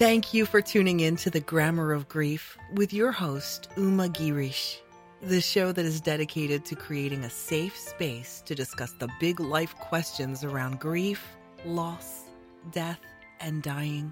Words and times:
Thank 0.00 0.32
you 0.32 0.46
for 0.46 0.62
tuning 0.62 1.00
in 1.00 1.16
to 1.16 1.28
the 1.28 1.40
Grammar 1.40 1.92
of 1.92 2.08
Grief 2.08 2.56
with 2.72 2.90
your 2.90 3.12
host, 3.12 3.68
Uma 3.76 4.08
Girish, 4.08 4.78
the 5.20 5.42
show 5.42 5.72
that 5.72 5.84
is 5.84 6.00
dedicated 6.00 6.64
to 6.64 6.74
creating 6.74 7.24
a 7.24 7.28
safe 7.28 7.76
space 7.76 8.42
to 8.46 8.54
discuss 8.54 8.92
the 8.92 9.10
big 9.20 9.40
life 9.40 9.74
questions 9.76 10.42
around 10.42 10.80
grief, 10.80 11.22
loss, 11.66 12.30
death, 12.72 12.98
and 13.40 13.62
dying. 13.62 14.10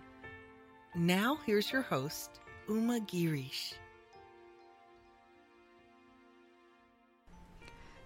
Now, 0.94 1.38
here's 1.46 1.72
your 1.72 1.80
host, 1.80 2.38
Uma 2.68 3.00
Girish. 3.00 3.72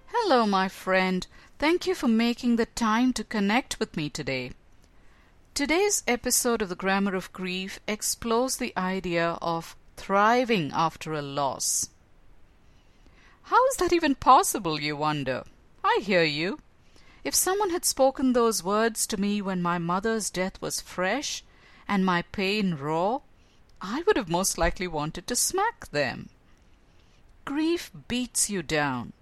Hello, 0.06 0.46
my 0.46 0.68
friend. 0.68 1.26
Thank 1.58 1.88
you 1.88 1.96
for 1.96 2.06
making 2.06 2.54
the 2.54 2.66
time 2.66 3.12
to 3.14 3.24
connect 3.24 3.80
with 3.80 3.96
me 3.96 4.08
today. 4.08 4.52
Today's 5.55 6.02
episode 6.09 6.62
of 6.62 6.70
the 6.70 6.74
Grammar 6.74 7.15
of 7.15 7.30
Grief 7.34 7.79
explores 7.87 8.56
the 8.56 8.73
idea 8.74 9.37
of 9.43 9.77
thriving 9.98 10.70
after 10.73 11.12
a 11.12 11.20
loss. 11.20 11.91
How 13.43 13.66
is 13.66 13.77
that 13.77 13.93
even 13.93 14.15
possible, 14.15 14.80
you 14.80 14.96
wonder? 14.96 15.45
I 15.84 16.01
hear 16.02 16.23
you. 16.23 16.60
If 17.23 17.34
someone 17.34 17.69
had 17.69 17.84
spoken 17.84 18.33
those 18.33 18.65
words 18.65 19.07
to 19.09 19.20
me 19.20 19.43
when 19.43 19.60
my 19.60 19.77
mother's 19.77 20.30
death 20.30 20.59
was 20.62 20.80
fresh 20.80 21.45
and 21.87 22.02
my 22.02 22.23
pain 22.23 22.77
raw, 22.77 23.21
I 23.82 24.05
would 24.07 24.16
have 24.16 24.30
most 24.30 24.57
likely 24.57 24.88
wanted 24.88 25.27
to 25.27 25.37
smack 25.37 25.91
them. 25.91 26.30
Grief 27.45 27.91
beats 28.09 28.48
you 28.48 28.62
down, 28.62 29.12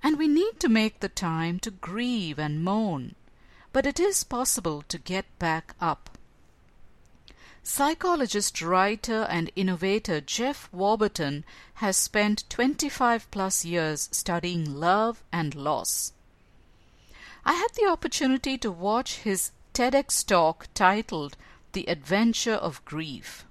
and 0.00 0.16
we 0.16 0.28
need 0.28 0.60
to 0.60 0.68
make 0.68 1.00
the 1.00 1.08
time 1.08 1.58
to 1.58 1.72
grieve 1.72 2.38
and 2.38 2.62
moan 2.62 3.16
but 3.72 3.86
it 3.86 4.00
is 4.00 4.24
possible 4.24 4.82
to 4.88 4.98
get 4.98 5.26
back 5.38 5.74
up. 5.80 6.10
Psychologist, 7.62 8.62
writer, 8.62 9.26
and 9.28 9.50
innovator 9.56 10.20
Jeff 10.20 10.68
Warburton 10.72 11.44
has 11.74 11.96
spent 11.96 12.48
25 12.48 13.28
plus 13.32 13.64
years 13.64 14.08
studying 14.12 14.72
love 14.72 15.24
and 15.32 15.54
loss. 15.54 16.12
I 17.44 17.54
had 17.54 17.74
the 17.74 17.88
opportunity 17.90 18.56
to 18.58 18.70
watch 18.70 19.16
his 19.16 19.50
TEDx 19.74 20.24
talk 20.24 20.68
titled 20.74 21.36
The 21.72 21.86
Adventure 21.86 22.54
of 22.54 22.84
Grief. 22.84 23.44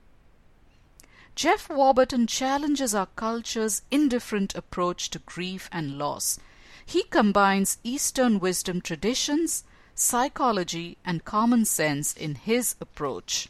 Jeff 1.35 1.69
Warburton 1.69 2.27
challenges 2.27 2.95
our 2.95 3.07
culture's 3.17 3.81
indifferent 3.91 4.55
approach 4.55 5.09
to 5.09 5.19
grief 5.19 5.67
and 5.73 5.97
loss. 5.97 6.39
He 6.85 7.03
combines 7.03 7.79
Eastern 7.83 8.39
wisdom 8.39 8.79
traditions 8.79 9.65
psychology, 9.95 10.97
and 11.05 11.25
common 11.25 11.65
sense 11.65 12.13
in 12.13 12.35
his 12.35 12.75
approach. 12.81 13.47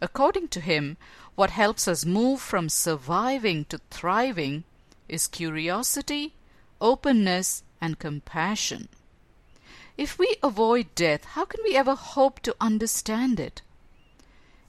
According 0.00 0.48
to 0.48 0.60
him, 0.60 0.96
what 1.34 1.50
helps 1.50 1.88
us 1.88 2.04
move 2.04 2.40
from 2.40 2.68
surviving 2.68 3.64
to 3.66 3.80
thriving 3.90 4.64
is 5.08 5.26
curiosity, 5.26 6.34
openness, 6.80 7.62
and 7.80 7.98
compassion. 7.98 8.88
If 9.96 10.18
we 10.18 10.36
avoid 10.42 10.94
death, 10.94 11.24
how 11.24 11.44
can 11.44 11.60
we 11.64 11.76
ever 11.76 11.94
hope 11.94 12.40
to 12.40 12.56
understand 12.60 13.40
it? 13.40 13.62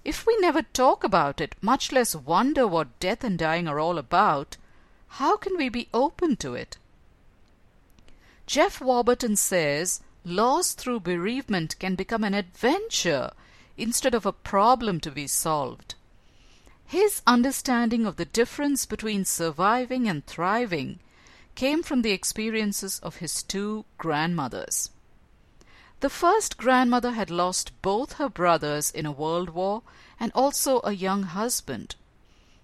If 0.04 0.26
we 0.26 0.38
never 0.38 0.62
talk 0.62 1.04
about 1.04 1.42
it, 1.42 1.56
much 1.62 1.92
less 1.92 2.16
wonder 2.16 2.68
what 2.68 3.00
death 3.00 3.24
and 3.24 3.38
dying 3.38 3.68
are 3.68 3.80
all 3.80 3.98
about, 3.98 4.58
how 5.08 5.36
can 5.36 5.58
we 5.58 5.68
be 5.68 5.90
open 5.94 6.36
to 6.38 6.54
it? 6.54 6.78
Jeff 8.46 8.80
Warburton 8.80 9.36
says 9.36 10.02
loss 10.26 10.74
through 10.74 11.00
bereavement 11.00 11.78
can 11.80 11.96
become 11.96 12.24
an 12.24 12.34
adventure 12.34 13.32
instead 13.78 14.14
of 14.16 14.26
a 14.26 14.34
problem 14.34 15.00
to 15.00 15.12
be 15.12 15.28
solved. 15.28 15.96
His 16.86 17.22
understanding 17.26 18.06
of 18.06 18.18
the 18.18 18.26
difference 18.26 18.86
between 18.86 19.26
surviving 19.26 20.08
and 20.08 20.26
thriving 20.26 21.00
came 21.56 21.84
from 21.84 22.02
the 22.02 22.12
experiences 22.12 23.00
of 23.00 23.18
his 23.18 23.42
two 23.44 23.86
grandmothers. 23.98 24.90
The 26.02 26.10
first 26.10 26.58
grandmother 26.58 27.12
had 27.12 27.32
lost 27.32 27.72
both 27.82 28.14
her 28.14 28.30
brothers 28.30 28.92
in 28.92 29.06
a 29.06 29.12
world 29.12 29.50
war 29.50 29.82
and 30.20 30.32
also 30.36 30.82
a 30.84 30.92
young 30.92 31.24
husband. 31.24 31.96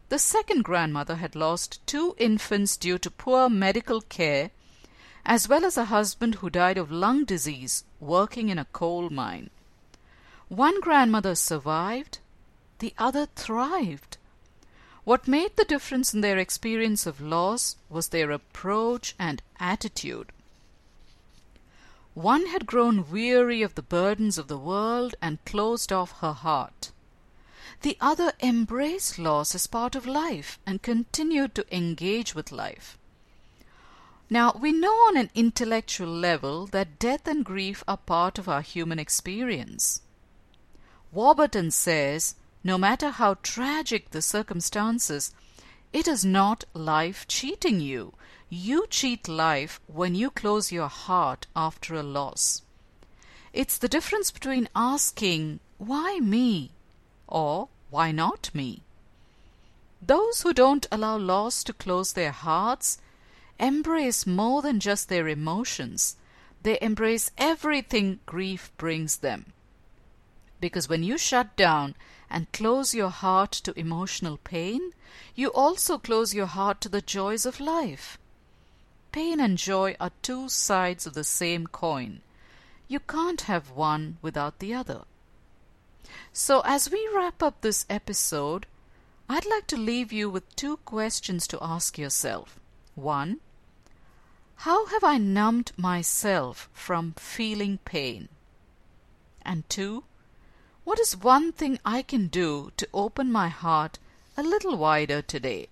The 0.10 0.20
second 0.20 0.64
grandmother 0.64 1.16
had 1.16 1.36
lost 1.36 1.80
two 1.88 2.16
infants 2.18 2.76
due 2.76 2.98
to 2.98 3.10
poor 3.10 3.50
medical 3.50 4.02
care 4.02 4.52
as 5.26 5.48
well 5.48 5.66
as 5.66 5.78
a 5.78 5.86
husband 5.86 6.36
who 6.36 6.50
died 6.50 6.78
of 6.78 6.92
lung 6.92 7.26
disease 7.26 7.84
working 8.00 8.50
in 8.50 8.58
a 8.58 8.66
coal 8.66 9.10
mine. 9.10 9.50
One 10.48 10.82
grandmother 10.82 11.36
survived, 11.36 12.20
the 12.80 12.94
other 12.98 13.28
thrived. 13.36 14.18
What 15.04 15.28
made 15.28 15.56
the 15.56 15.66
difference 15.66 16.14
in 16.14 16.22
their 16.22 16.38
experience 16.38 17.06
of 17.06 17.22
loss 17.22 17.76
was 17.90 18.10
their 18.10 18.32
approach 18.32 19.16
and 19.18 19.42
attitude. 19.60 20.32
One 22.14 22.48
had 22.48 22.66
grown 22.66 23.10
weary 23.10 23.62
of 23.62 23.76
the 23.76 23.82
burdens 23.82 24.38
of 24.38 24.48
the 24.48 24.58
world 24.58 25.16
and 25.22 25.44
closed 25.46 25.94
off 25.94 26.20
her 26.20 26.34
heart. 26.34 26.92
The 27.84 27.98
other 28.02 28.34
embraced 28.42 29.18
loss 29.18 29.56
as 29.56 29.66
part 29.66 29.96
of 29.96 30.06
life 30.06 30.60
and 30.66 30.84
continued 30.84 31.56
to 31.56 31.76
engage 31.76 32.36
with 32.36 32.52
life. 32.52 32.98
Now, 34.32 34.58
we 34.58 34.72
know 34.72 34.94
on 35.10 35.18
an 35.18 35.30
intellectual 35.36 36.08
level 36.08 36.66
that 36.68 36.98
death 37.00 37.28
and 37.28 37.44
grief 37.44 37.84
are 37.86 37.98
part 37.98 38.40
of 38.40 38.48
our 38.48 38.62
human 38.62 38.98
experience. 38.98 40.04
Warburton 41.12 41.70
says 41.70 42.36
no 42.64 42.78
matter 42.78 43.10
how 43.10 43.34
tragic 43.44 44.12
the 44.12 44.22
circumstances, 44.22 45.34
it 45.92 46.08
is 46.08 46.24
not 46.24 46.64
life 46.74 47.28
cheating 47.28 47.82
you. 47.82 48.14
You 48.50 48.88
cheat 48.90 49.28
life 49.28 49.82
when 49.88 50.16
you 50.16 50.30
close 50.30 50.72
your 50.72 50.88
heart 50.88 51.48
after 51.54 51.96
a 51.96 52.04
loss. 52.04 52.62
It's 53.52 53.78
the 53.78 53.90
difference 53.90 54.32
between 54.32 54.70
asking, 54.74 55.60
Why 55.78 56.20
me? 56.22 56.72
or 57.28 57.68
Why 57.90 58.14
not 58.14 58.50
me? 58.54 58.84
Those 60.02 60.44
who 60.44 60.54
don't 60.54 60.88
allow 60.90 61.18
loss 61.18 61.66
to 61.66 61.74
close 61.74 62.14
their 62.14 62.32
hearts 62.32 62.98
embrace 63.62 64.26
more 64.26 64.62
than 64.62 64.80
just 64.80 65.08
their 65.08 65.28
emotions, 65.28 66.18
they 66.64 66.78
embrace 66.82 67.32
everything 67.38 68.20
grief 68.26 68.72
brings 68.78 69.18
them. 69.18 69.54
Because 70.60 70.90
when 70.90 71.04
you 71.04 71.18
shut 71.18 71.56
down 71.56 71.96
and 72.30 72.52
close 72.52 72.94
your 72.94 73.10
heart 73.10 73.52
to 73.52 73.80
emotional 73.80 74.38
pain, 74.38 74.92
you 75.36 75.50
also 75.50 75.98
close 75.98 76.34
your 76.34 76.48
heart 76.48 76.82
to 76.82 76.90
the 76.90 77.02
joys 77.02 77.46
of 77.46 77.60
life. 77.60 78.18
Pain 79.12 79.40
and 79.40 79.58
joy 79.58 79.96
are 80.00 80.12
two 80.22 80.50
sides 80.50 81.06
of 81.06 81.14
the 81.14 81.24
same 81.24 81.68
coin. 81.68 82.22
You 82.88 83.00
can't 83.00 83.42
have 83.42 83.72
one 83.72 84.18
without 84.22 84.60
the 84.60 84.74
other. 84.74 85.04
So, 86.34 86.62
as 86.66 86.90
we 86.90 87.10
wrap 87.14 87.44
up 87.44 87.62
this 87.62 87.86
episode, 87.90 88.66
I'd 89.30 89.46
like 89.46 89.68
to 89.68 89.78
leave 89.78 90.12
you 90.12 90.30
with 90.30 90.56
two 90.56 90.78
questions 90.78 91.48
to 91.48 91.60
ask 91.62 91.98
yourself. 91.98 92.60
One, 92.96 93.40
how 94.62 94.86
have 94.86 95.04
I 95.04 95.18
numbed 95.18 95.72
myself 95.76 96.70
from 96.72 97.14
feeling 97.18 97.80
pain? 97.84 98.30
And 99.42 99.68
two, 99.68 100.04
what 100.84 101.00
is 101.00 101.18
one 101.18 101.52
thing 101.52 101.80
I 101.84 102.04
can 102.04 102.28
do 102.28 102.72
to 102.78 102.88
open 102.94 103.32
my 103.32 103.48
heart 103.48 103.98
a 104.38 104.44
little 104.44 104.78
wider 104.78 105.24
today? 105.24 105.68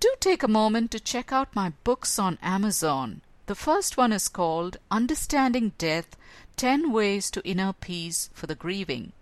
Do 0.00 0.12
take 0.18 0.42
a 0.42 0.48
moment 0.48 0.90
to 0.90 0.98
check 0.98 1.32
out 1.32 1.54
my 1.54 1.74
books 1.84 2.18
on 2.18 2.38
Amazon. 2.42 3.20
The 3.46 3.54
first 3.54 3.96
one 3.96 4.12
is 4.12 4.26
called 4.26 4.78
Understanding 4.90 5.74
Death 5.78 6.16
10 6.56 6.90
Ways 6.90 7.30
to 7.30 7.48
Inner 7.48 7.72
Peace 7.72 8.30
for 8.34 8.48
the 8.48 8.56
Grieving. 8.56 9.12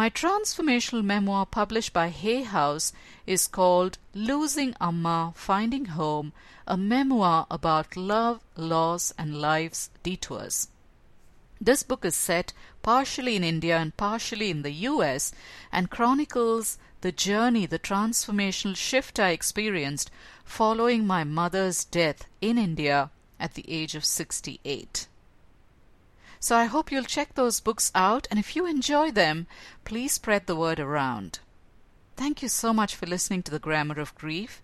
My 0.00 0.08
transformational 0.08 1.04
memoir 1.04 1.44
published 1.44 1.92
by 1.92 2.08
Hay 2.08 2.42
House 2.42 2.94
is 3.26 3.46
called 3.46 3.98
Losing 4.14 4.74
Amma 4.80 5.34
Finding 5.36 5.84
Home, 6.00 6.32
a 6.66 6.78
memoir 6.78 7.46
about 7.50 7.98
love, 7.98 8.40
loss, 8.56 9.12
and 9.18 9.38
life's 9.42 9.90
detours. 10.02 10.68
This 11.60 11.82
book 11.82 12.06
is 12.06 12.16
set 12.16 12.54
partially 12.80 13.36
in 13.36 13.44
India 13.44 13.76
and 13.76 13.94
partially 13.94 14.48
in 14.48 14.62
the 14.62 14.72
US 14.88 15.32
and 15.70 15.90
chronicles 15.90 16.78
the 17.02 17.12
journey, 17.12 17.66
the 17.66 17.78
transformational 17.78 18.76
shift 18.76 19.20
I 19.20 19.32
experienced 19.32 20.10
following 20.46 21.06
my 21.06 21.24
mother's 21.24 21.84
death 21.84 22.24
in 22.40 22.56
India 22.56 23.10
at 23.38 23.52
the 23.52 23.70
age 23.70 23.94
of 23.94 24.06
68. 24.06 25.08
So 26.40 26.56
I 26.56 26.64
hope 26.64 26.90
you'll 26.90 27.04
check 27.04 27.34
those 27.34 27.60
books 27.60 27.92
out, 27.94 28.26
and 28.30 28.40
if 28.40 28.56
you 28.56 28.66
enjoy 28.66 29.12
them, 29.12 29.46
please 29.84 30.14
spread 30.14 30.46
the 30.46 30.56
word 30.56 30.80
around. 30.80 31.38
Thank 32.16 32.42
you 32.42 32.48
so 32.48 32.72
much 32.72 32.96
for 32.96 33.06
listening 33.06 33.42
to 33.44 33.50
the 33.50 33.58
Grammar 33.58 34.00
of 34.00 34.14
Grief. 34.14 34.62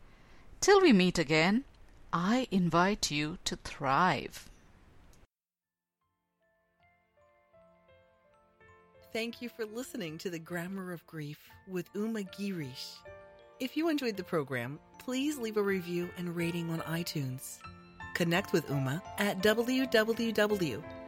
Till 0.61 0.81
we 0.81 0.93
meet 0.93 1.19
again, 1.19 1.65
I 2.13 2.49
invite 2.51 3.11
you 3.11 3.39
to 3.45 3.57
thrive. 3.57 4.49
thank 9.17 9.41
you 9.41 9.49
for 9.49 9.65
listening 9.65 10.19
to 10.19 10.29
the 10.29 10.39
Grammar 10.39 10.93
of 10.93 11.07
Grief 11.07 11.39
with 11.67 11.89
Uma 11.95 12.21
Girish. 12.21 12.97
If 13.61 13.75
you 13.75 13.89
enjoyed 13.89 14.15
the 14.15 14.23
program, 14.23 14.79
please 14.99 15.39
leave 15.39 15.57
a 15.57 15.63
review 15.63 16.11
and 16.19 16.37
rating 16.37 16.69
on 16.69 16.81
iTunes. 16.81 17.57
Connect 18.13 18.53
with 18.53 18.69
Uma 18.69 19.03
at 19.17 19.41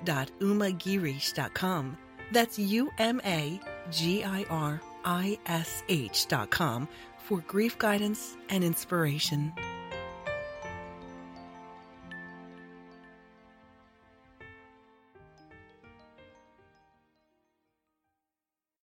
www.umagirish.com. 0.04 1.98
That's 2.32 2.58
U 2.58 2.90
M 2.98 3.20
A 3.24 3.60
G 3.90 4.24
I 4.24 4.44
R 4.50 4.80
I 5.04 5.38
S 5.46 5.82
H.com 5.88 6.88
for 7.16 7.40
grief 7.46 7.78
guidance 7.78 8.36
and 8.50 8.64
inspiration. 8.64 9.52